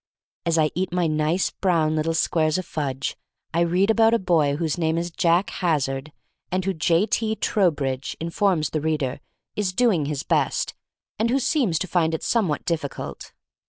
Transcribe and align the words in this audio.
As 0.47 0.57
I 0.57 0.71
eat 0.73 0.91
my 0.91 1.05
nice 1.05 1.51
brown 1.51 1.95
little 1.95 2.15
squares 2.15 2.57
of 2.57 2.65
fudge 2.65 3.15
I 3.53 3.59
read 3.59 3.91
about 3.91 4.15
a 4.15 4.25
boy 4.25 4.55
whose 4.55 4.75
name 4.79 4.97
is 4.97 5.11
Jack 5.11 5.51
Hazard 5.51 6.11
and 6.51 6.65
who, 6.65 6.73
J. 6.73 7.05
T. 7.05 7.35
Trowbridge 7.35 8.17
in 8.19 8.31
forms 8.31 8.71
the 8.71 8.81
reader, 8.81 9.19
is 9.55 9.73
doing 9.73 10.05
his 10.05 10.23
best, 10.23 10.73
and 11.19 11.29
who 11.29 11.37
seems 11.37 11.77
to 11.77 11.85
find 11.87 12.15
it 12.15 12.23
somewhat 12.23 12.65
diffi 12.65 12.89
cult. 12.89 13.31